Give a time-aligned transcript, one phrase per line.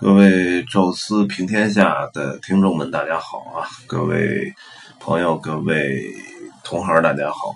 [0.00, 3.66] 各位宙斯平天下的听众们，大家好啊！
[3.88, 4.54] 各位
[5.00, 6.04] 朋友，各位
[6.62, 7.52] 同行，大家好。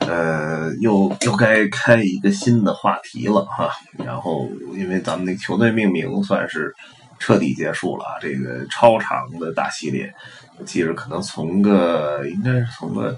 [0.00, 3.70] 呃，又又该开一个新的话题了哈。
[4.04, 6.74] 然后，因为咱们那球队命名算是
[7.20, 10.12] 彻底结束了啊，这个超长的大系列，
[10.58, 13.16] 我记着可能从个应该是从个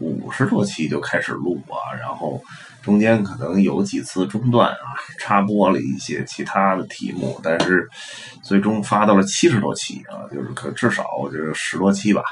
[0.00, 2.42] 五十多期就开始录啊，然后。
[2.82, 7.88] 中间可能有几次中断啊，插播了一些其他的题目，但是
[8.42, 12.22] 最终发到了七十多期啊，就是可至少我觉得十多期吧，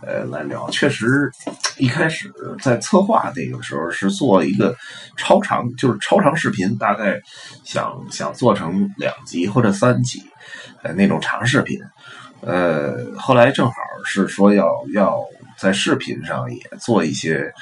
[0.00, 0.70] 呃，来聊。
[0.70, 1.30] 确实，
[1.78, 4.74] 一开始在策划那个时候是做一个
[5.16, 7.20] 超长，就是超长视频，大概
[7.64, 10.22] 想想做成两集或者三集，
[10.82, 11.78] 呃，那种长视频。
[12.40, 13.74] 呃，后来正好
[14.04, 15.20] 是说要要
[15.56, 17.52] 在视频上也做一些，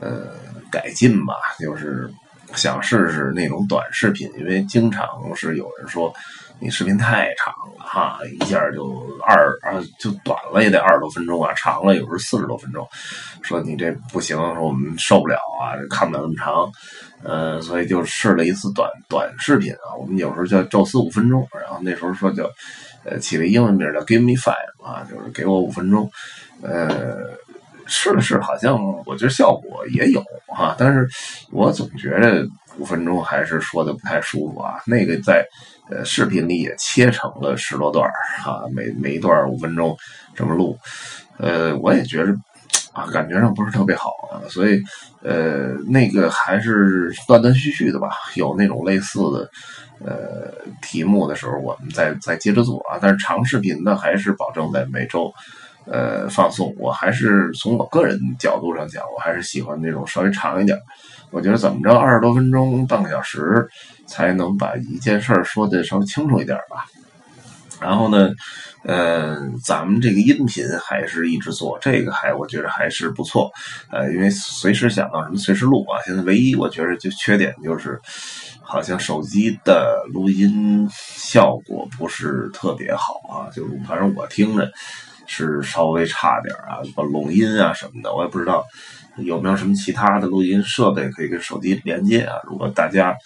[0.00, 0.44] 呃。
[0.68, 2.10] 改进吧，就是
[2.54, 5.06] 想试试那种短视频，因为经常
[5.36, 6.12] 是有人说
[6.58, 12.86] 你视频太长了哈，一下就二啊就短了也得二十多分钟啊，长了有时候四十多分钟，
[13.42, 16.68] 说你这不行，说我们受不了啊，看不了那么长，
[17.22, 22.50] 呃，所以就试了一次短短视频啊，我们有时候叫宙斯五分钟，然后那时候说叫
[23.04, 26.10] 呃起了英文名叫 Give Me Five 啊，就是给我五分钟，
[26.60, 27.45] 呃。
[27.86, 31.06] 试了试，好像我觉得效果也有哈，但是
[31.52, 32.46] 我总觉得
[32.78, 34.80] 五分钟还是说的不太舒服啊。
[34.86, 35.46] 那个在
[35.88, 38.04] 呃视频里也切成了十多段
[38.44, 39.96] 啊，每每一段五分钟
[40.34, 40.76] 这么录，
[41.38, 42.34] 呃，我也觉得
[42.92, 44.82] 啊，感觉上不是特别好啊，所以
[45.22, 48.10] 呃，那个还是断断续续的吧。
[48.34, 49.50] 有那种类似的
[50.04, 52.98] 呃题目的时候，我们再再接着做啊。
[53.00, 55.32] 但是长视频呢，还是保证在每周。
[55.86, 60.76] 呃，放松，我还是从我个人角度上讲，我还是喜欢那种稍微长一点。
[61.30, 63.66] 我觉得怎么着，二十多分钟、半个小时，
[64.06, 66.86] 才能把一件事儿说的稍微清楚一点吧。
[67.80, 68.30] 然后呢，
[68.84, 73.50] 呃，咱们这个音频还是一直做，这个还我觉得还是不错。
[73.90, 76.00] 呃，因为随时想到什么随时录啊。
[76.04, 78.00] 现在唯一我觉得就缺点就是，
[78.62, 83.50] 好像手机的录音效果不是特别好啊。
[83.54, 84.68] 就反正我听着。
[85.26, 88.64] 是稍微差点啊，什么录音啊什么的，我也不知道
[89.16, 92.36] 有没有什么其他的录音设备可以跟手机连接啊。
[92.44, 93.16] 如果大家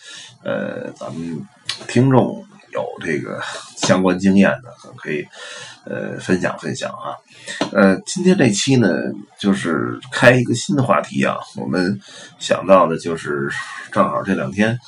[0.42, 1.40] 呃咱们
[1.88, 3.40] 听众有这个
[3.76, 5.26] 相关经验的，可以
[5.84, 7.16] 呃分享分享啊。
[7.72, 8.88] 呃，今天这期呢，
[9.38, 11.36] 就是开一个新的话题啊。
[11.56, 12.00] 我们
[12.38, 13.48] 想到的就是
[13.90, 14.78] 正好这两天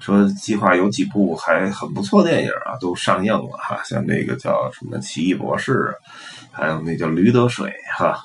[0.00, 5.72] 说计划有几部还很不错电影啊，都上映了哈，像那个叫什么《奇异博士》。
[6.52, 8.20] 还有那叫《驴得水》哈，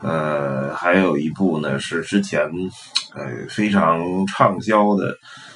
[0.00, 2.40] 呃，还有一部呢是之前
[3.14, 5.12] 呃非常畅销的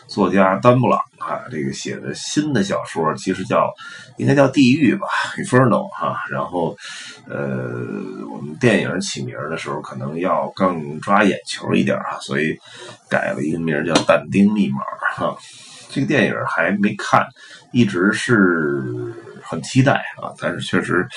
[0.08, 3.72] 作家丹布朗哈，这个写的新的小说，其实叫
[4.16, 5.06] 应该叫《地狱》吧，
[5.44, 6.24] 《Inferno》哈。
[6.30, 6.76] 然后
[7.28, 7.68] 呃，
[8.32, 12.56] 我们电影起名的时候可能要更抓眼球一点啊，所以
[13.08, 14.78] 改了一个名叫《但丁密码》
[15.16, 15.36] 哈。
[15.90, 17.24] 这个电影还没看，
[17.72, 19.14] 一直是。
[19.50, 21.08] 很期待啊，但是确实，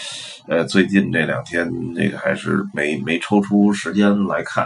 [0.47, 4.65] 呃，最近这两天那个还是没没抽出时间来看。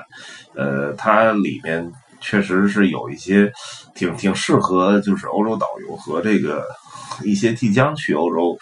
[0.53, 1.91] 呃，它里面
[2.25, 3.51] 确实是有一些
[3.93, 6.65] 挺挺适合就是欧洲导游和这个
[7.23, 8.57] 一些即将去欧洲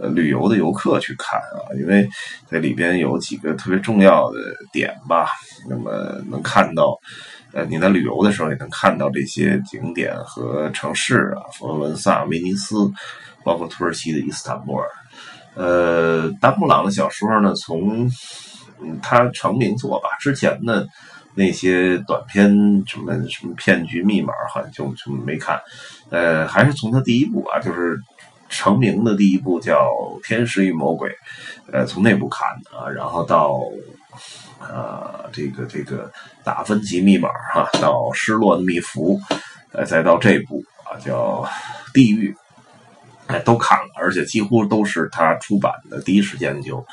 [0.00, 2.08] 呃旅游的游客去看啊，因为
[2.46, 4.38] 在里边有几个特别重要的
[4.72, 5.28] 点吧。
[5.68, 6.96] 那么能看到，
[7.52, 12.74] 呃，你在旅游的时候也能看到这些景点和城市啊，佛罗伦萨、威尼斯。
[13.44, 14.86] 包括土耳其的伊斯坦布尔，
[15.54, 18.06] 呃，丹布朗的小说呢，从
[18.82, 20.84] 嗯他成名作吧之前呢
[21.38, 22.50] 那些短片
[22.84, 25.56] 什么什么骗局密码，好像就就没看，
[26.10, 27.96] 呃，还是从他第一部啊，就是
[28.48, 29.88] 成名的第一部叫
[30.26, 31.08] 《天使与魔鬼》，
[31.72, 33.54] 呃，从那部看的啊，然后到
[34.58, 36.10] 啊这个这个
[36.42, 39.20] 达芬奇密码哈，到失落的密符，
[39.72, 41.44] 呃，再到这部啊叫
[41.94, 42.32] 《地狱》。
[43.28, 46.84] 哎，都看了，而且几乎都是他出版的，第一时间就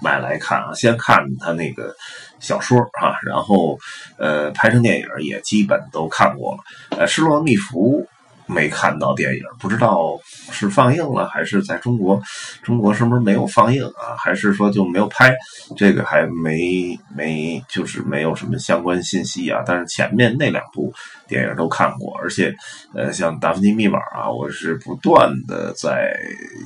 [0.00, 0.74] 买来看啊。
[0.74, 1.94] 先看他那个
[2.40, 3.78] 小说啊，然后
[4.18, 6.62] 呃拍成电影也基本都看过了。
[6.98, 8.00] 呃，《失落秘符》。
[8.46, 10.18] 没看到电影，不知道
[10.50, 12.20] 是放映了还是在中国，
[12.62, 14.16] 中国是不是没有放映啊？
[14.18, 15.34] 还是说就没有拍？
[15.76, 19.62] 这个还没没就是没有什么相关信息啊。
[19.66, 20.92] 但是前面那两部
[21.26, 22.54] 电影都看过，而且
[22.94, 26.14] 呃，像《达芬奇密码》啊，我是不断的在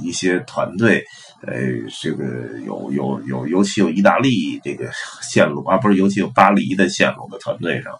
[0.03, 1.05] 一些团队
[1.41, 1.55] 呃，
[2.03, 2.25] 这个
[2.67, 4.91] 有有有，尤其有意大利这个
[5.23, 7.93] 线路啊，不是，尤其有巴黎的线路的团队上，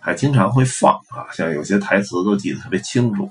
[0.00, 3.30] 还经常会放啊，像有些台词都记得特别清楚。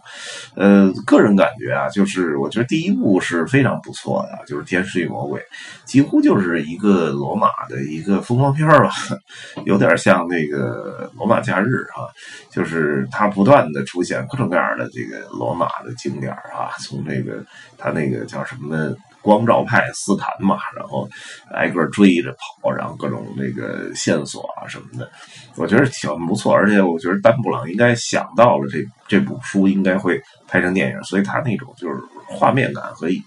[0.55, 5.39] 呃，个人感觉啊，就是我觉得第一部是非常不错的，就是《天使与魔鬼》，
[5.83, 8.91] 几乎就是一个罗马的一个风光片吧，
[9.65, 11.65] 有点像那个《罗马假日》
[11.99, 12.05] 啊，
[12.51, 17.43] 就是它不断的出现各种各样的这个罗马的景点啊，从这个
[17.79, 18.95] 它那个叫什么？
[19.25, 21.09] 光照派斯坦嘛，然后
[21.51, 22.31] 挨个追着
[22.61, 25.09] 跑，然后各种那个线索啊什么的，
[25.55, 26.53] 我觉得挺不错。
[26.53, 31.95] 而且我觉得丹布朗应该想到了这这部书应该会拍成电影，所以他那种就是
[32.27, 33.19] 画面感和一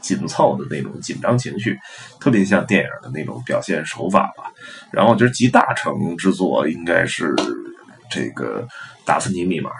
[0.00, 1.78] 紧凑的那种紧张情绪，
[2.18, 4.44] 特别像电影的那种表现手法吧。
[4.90, 7.34] 然后我觉得集大成之作应该是
[8.10, 8.62] 这个
[9.04, 9.70] 《达芬奇密码》，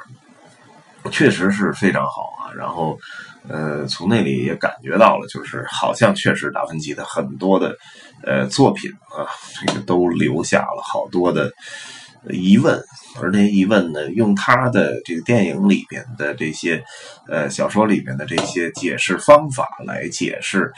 [1.11, 2.53] 确实是非常好啊。
[2.55, 2.99] 然后。
[3.47, 7.77] 呃，从那里也感觉到了，就是好像确实达芬奇的很多的
[8.25, 9.29] 呃作品啊，
[9.65, 11.53] 这个都留下了好多的
[12.31, 12.83] 疑问，
[13.23, 16.83] 而那些疑问呢，用他的这个电影里边的这些
[17.29, 20.71] 呃小说里边的这些解释方法来解释，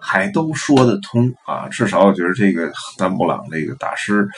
[0.00, 1.66] 还都说得通啊。
[1.68, 4.28] 至少我觉得这个丹布朗这个大师，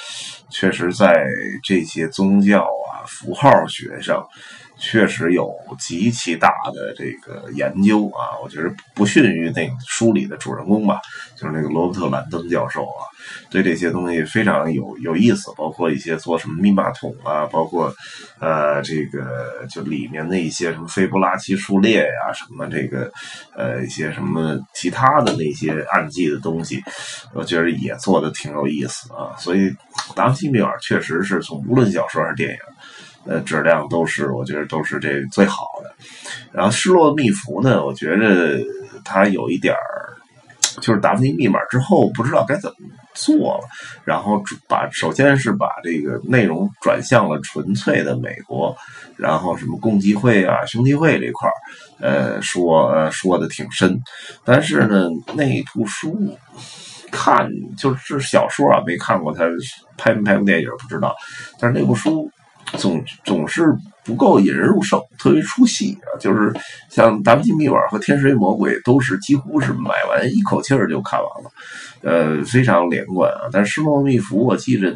[0.48, 1.26] 确实在
[1.62, 4.24] 这些宗教啊、符号学上。
[4.76, 11.00] 确实有极其大的这个研究啊，我觉得不逊于那书里的主人公吧，
[11.36, 13.06] 就是那个罗伯特·兰登教授啊，
[13.50, 17.94] 对这些东西非常有有意思，包括一些做什么密码筒啊，包括
[18.40, 23.10] 呃这个就里面的一些什么斐波拉契数列呀，什么这个
[23.56, 26.82] 呃一些什么其他的那些暗记的东西，
[27.32, 29.70] 我觉得也做的挺有意思啊，所以
[30.14, 32.56] 《达芬奇密码》确实是从无论小说还是电影。
[33.26, 35.90] 呃，质量都是我觉得都是这最好的。
[36.52, 38.60] 然后《失落的密符》呢，我觉得
[39.04, 40.12] 它有一点儿，
[40.80, 42.76] 就是达芬奇密码之后不知道该怎么
[43.14, 43.68] 做了。
[44.04, 48.76] 然后把首先是把这个内容转向了纯粹的美国，
[49.16, 51.54] 然后什么共济会啊、兄弟会这块儿，
[52.00, 53.98] 呃，说呃说的挺深。
[54.44, 56.14] 但是呢，那部书
[57.10, 57.48] 看
[57.78, 59.44] 就是小说啊，没看过他
[59.96, 61.14] 拍没拍过电影不知道。
[61.58, 62.30] 但是那部书。
[62.72, 63.74] 总总是
[64.04, 66.18] 不够引人入胜，特别出戏啊！
[66.18, 66.52] 就是
[66.90, 71.50] 像《达芬奇密码》和《天使与魔鬼》，都是几乎是买完一口气儿就看完了，
[72.02, 73.48] 呃，非常连贯啊。
[73.52, 74.94] 但《失落密符》，我记着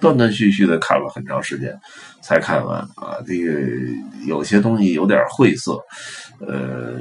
[0.00, 1.78] 断断续续的看了很长时间
[2.22, 3.18] 才看完啊。
[3.26, 3.60] 这个
[4.26, 5.78] 有些东西有点晦涩，
[6.40, 6.94] 呃，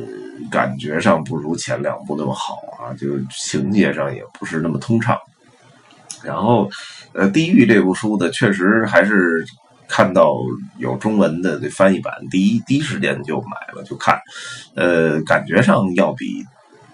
[0.51, 5.17] 感觉上不如前两部那么好啊，就情节上也不是那么通畅。
[6.23, 6.69] 然后，
[7.13, 9.45] 呃，《地狱》这部书呢，确实还是。
[9.87, 10.35] 看到
[10.77, 14.19] 有中文的这翻译版，第一第一时间就买了就看，
[14.75, 16.43] 呃，感觉上要比《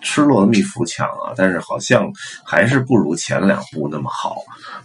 [0.01, 2.11] 失落的秘符》强啊，但是好像
[2.45, 4.37] 还是不如前两部那么好。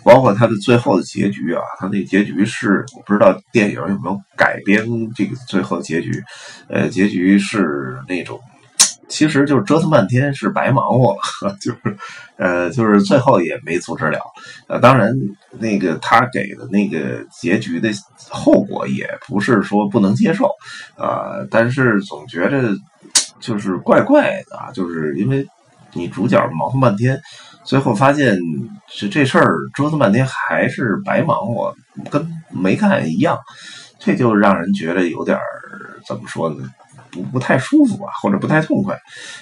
[0.02, 6.22] 包括它的最后的结局啊，它那结局是我不知道电影有没有改编这个最后结局，
[6.68, 8.40] 呃，结局是那种。
[9.08, 11.96] 其实就是折腾半天是白忙活了， 就是，
[12.36, 14.18] 呃，就是最后也没阻止了。
[14.66, 15.12] 呃，当然，
[15.58, 17.90] 那个他给的那个结局的
[18.28, 20.50] 后果也不是说不能接受，
[20.96, 22.70] 啊，但是总觉着
[23.40, 25.46] 就是怪怪的啊，就是因为
[25.94, 27.18] 你主角忙活半天，
[27.64, 28.38] 最后发现
[28.94, 31.74] 这这事儿折腾半天还是白忙活，
[32.10, 33.38] 跟没干一样，
[33.98, 35.38] 这就让人觉得有点
[36.06, 36.68] 怎么说呢？
[37.24, 38.98] 不太舒服啊，或者不太痛快，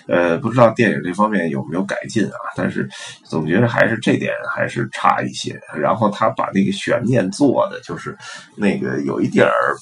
[0.07, 2.37] 呃，不知道电影这方面有没有改进啊？
[2.57, 2.89] 但是
[3.25, 5.59] 总觉得还是这点还是差一些。
[5.75, 8.17] 然后他把那个悬念做的就是
[8.57, 9.77] 那个有一点儿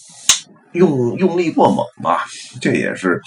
[0.72, 2.24] 用用力过猛吧，
[2.60, 3.20] 这也是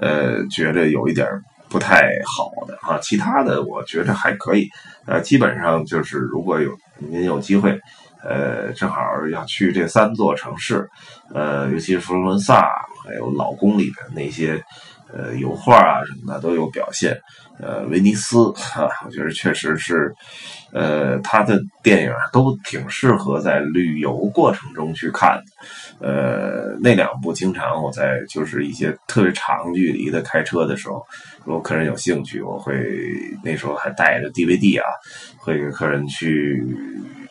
[0.00, 1.28] 呃觉得有一点
[1.68, 2.98] 不太好的啊。
[3.02, 4.68] 其他的我觉得还可以，
[5.06, 7.78] 呃，基本上就是如果有您有机会，
[8.24, 9.00] 呃，正好
[9.30, 10.88] 要去这三座城市，
[11.32, 12.68] 呃，尤其是佛罗伦萨。
[13.06, 14.58] 还有老宫里的那些，
[15.12, 17.14] 呃，油画啊什么的都有表现。
[17.60, 20.10] 呃，威尼斯啊，我觉得确实是，
[20.72, 25.38] 呃，他的电影都挺适合在旅游过程中去看。
[26.00, 31.04] 呃，那两部经常我在就是一些特别长距离的开车的时候，
[31.44, 32.74] 如果客人有兴趣，我会
[33.44, 34.88] 那时候还带着 DVD 啊，
[35.36, 36.64] 会给客人去。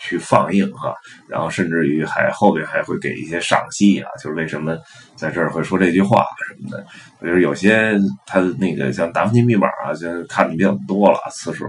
[0.04, 0.94] 去放映哈，
[1.28, 4.78] 然后甚至于还后边还会给一些赏析啊，就是为什么
[5.24, 6.86] 在这儿会说这句话什么的。
[7.22, 11.66] 就是有些他那个像《达芬奇密码》啊，就看的比较多了次数，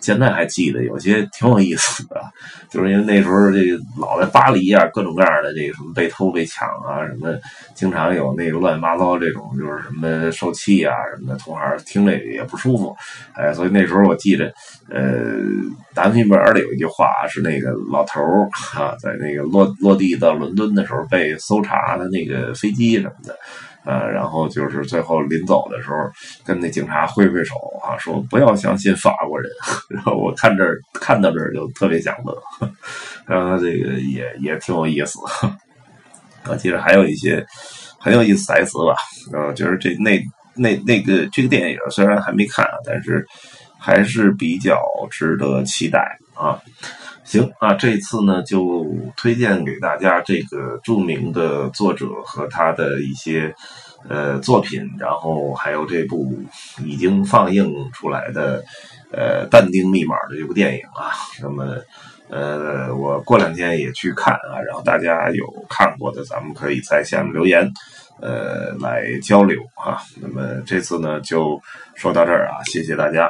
[0.00, 2.20] 现在还记得有些挺有意思的，
[2.68, 7.32] 就是因为那时候这个老在巴黎啊，各种各样的这个什么被偷被抢啊，什么
[7.72, 12.96] 经常有那个乱七八糟这种，就是什么受气啊什么的，同行听着也不舒服，
[13.36, 14.52] 哎，所以那时候我记得，
[14.90, 15.36] 呃，
[15.94, 23.36] 《达芬奇密码》里有一句话是那个老头儿啊，在那个落落地到伦敦的时候被搜查的那个飞机什么的。
[23.84, 25.96] 呃，然后就是最后临走的时候，
[26.44, 29.48] 跟那警察挥挥手啊，说不要相信法国人。
[29.88, 32.36] 然后我看这儿看到这儿就特别想乐，
[33.26, 35.20] 然后这个也也挺有意思。
[36.48, 37.46] 我记得还有一些
[38.00, 38.96] 很有意思台词吧，
[39.32, 40.20] 呃，就是这那
[40.56, 43.24] 那那个这个电影虽然还没看，但是
[43.78, 46.60] 还是比较值得期待啊。
[47.26, 53.52] 行啊，这次呢就推荐给大家这个著名的作者和他的一些
[54.08, 56.32] 呃作品，然后还有这部
[56.84, 58.64] 已经放映出来的
[59.10, 61.10] 呃《但丁密码》的这部电影啊。
[61.42, 61.76] 那么
[62.28, 67.68] 呃，我过两天也去看啊，然后大家有看过的，咱们可以在下面留言
[68.20, 69.98] 呃来交流啊。
[70.20, 71.60] 那么这次呢就
[71.96, 73.28] 说到这儿啊，谢谢大家。